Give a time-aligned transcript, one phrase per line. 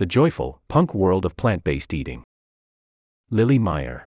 [0.00, 2.24] The Joyful, Punk World of Plant Based Eating.
[3.28, 4.06] Lily Meyer.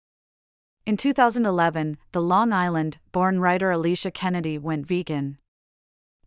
[0.86, 5.36] In 2011, the Long Island born writer Alicia Kennedy went vegan.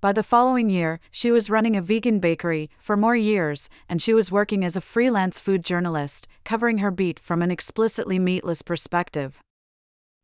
[0.02, 4.14] By the following year, she was running a vegan bakery for more years, and she
[4.14, 9.40] was working as a freelance food journalist, covering her beat from an explicitly meatless perspective.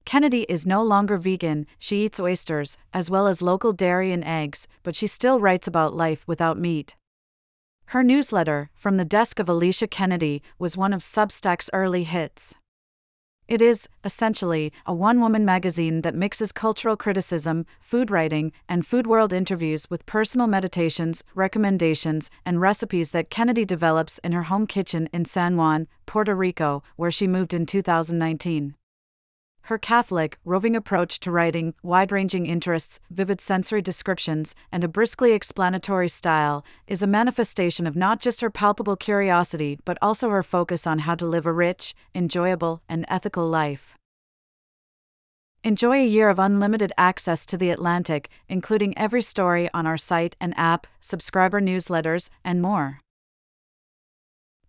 [0.05, 4.67] Kennedy is no longer vegan, she eats oysters, as well as local dairy and eggs,
[4.83, 6.95] but she still writes about life without meat.
[7.91, 12.55] Her newsletter, From the Desk of Alicia Kennedy, was one of Substack's early hits.
[13.49, 19.07] It is, essentially, a one woman magazine that mixes cultural criticism, food writing, and food
[19.07, 25.09] world interviews with personal meditations, recommendations, and recipes that Kennedy develops in her home kitchen
[25.11, 28.73] in San Juan, Puerto Rico, where she moved in 2019.
[29.63, 35.33] Her Catholic, roving approach to writing, wide ranging interests, vivid sensory descriptions, and a briskly
[35.33, 40.85] explanatory style is a manifestation of not just her palpable curiosity but also her focus
[40.87, 43.95] on how to live a rich, enjoyable, and ethical life.
[45.63, 50.35] Enjoy a year of unlimited access to The Atlantic, including every story on our site
[50.41, 52.99] and app, subscriber newsletters, and more.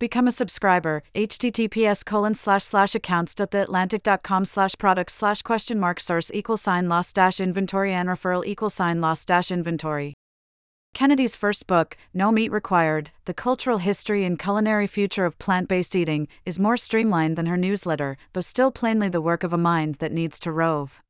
[0.02, 1.04] Become a subscriber.
[1.14, 7.38] https colon slash slash accounts.theatlantic.com slash products slash question mark source equal sign loss dash
[7.38, 10.14] inventory and referral equal sign loss dash inventory.
[10.92, 15.94] Kennedy's first book, No Meat Required The Cultural History and Culinary Future of Plant Based
[15.94, 19.98] Eating, is more streamlined than her newsletter, though still plainly the work of a mind
[20.00, 21.00] that needs to rove.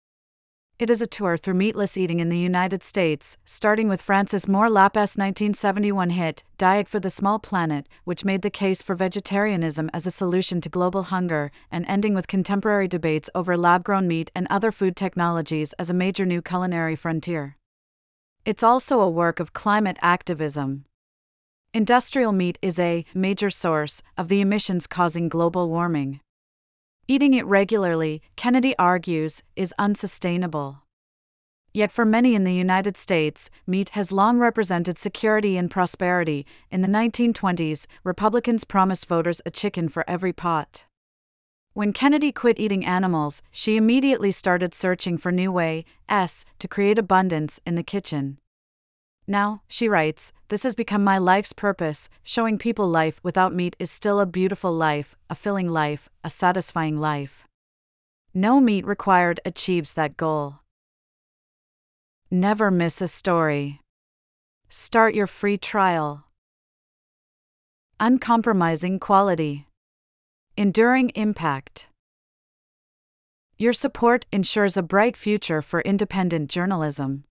[0.79, 4.69] It is a tour through meatless eating in the United States, starting with Frances Moore
[4.69, 10.07] Lappé's 1971 hit, Diet for the Small Planet, which made the case for vegetarianism as
[10.07, 14.49] a solution to global hunger, and ending with contemporary debates over lab grown meat and
[14.51, 17.57] other food technologies as a major new culinary frontier.
[18.45, 20.85] It's also a work of climate activism.
[21.73, 26.21] Industrial meat is a major source of the emissions causing global warming.
[27.13, 30.79] Eating it regularly, Kennedy argues, is unsustainable.
[31.75, 36.47] Yet for many in the United States, meat has long represented security and prosperity.
[36.71, 40.87] In the 1920s, Republicans promised voters a chicken for every pot.
[41.75, 45.85] When Kennedy quit eating animals, she immediately started searching for new ways
[46.61, 48.39] to create abundance in the kitchen.
[49.27, 53.91] Now, she writes, this has become my life's purpose, showing people life without meat is
[53.91, 57.47] still a beautiful life, a filling life, a satisfying life.
[58.35, 60.57] No meat required achieves that goal.
[62.31, 63.81] Never miss a story.
[64.69, 66.25] Start your free trial.
[68.01, 69.67] Uncompromising quality.
[70.57, 71.89] Enduring impact.
[73.57, 77.25] Your support ensures a bright future for independent journalism.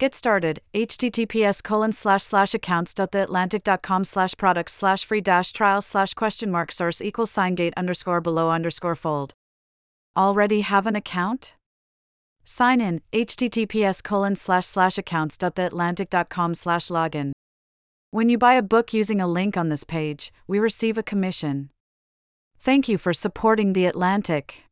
[0.00, 6.50] Get started, https colon slash slash accounts.theatlantic.com slash products slash free dash trial slash question
[6.50, 9.34] mark source equals sign gate underscore below underscore fold.
[10.16, 11.54] Already have an account?
[12.46, 17.32] Sign in, https colon slash slash accounts.theatlantic.com slash login.
[18.10, 21.68] When you buy a book using a link on this page, we receive a commission.
[22.58, 24.64] Thank you for supporting The Atlantic.